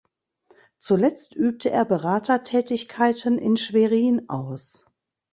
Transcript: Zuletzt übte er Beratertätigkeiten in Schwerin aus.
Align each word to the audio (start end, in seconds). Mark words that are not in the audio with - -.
Zuletzt 0.79 1.35
übte 1.35 1.69
er 1.69 1.85
Beratertätigkeiten 1.85 3.37
in 3.37 3.55
Schwerin 3.55 4.29
aus. 4.29 4.87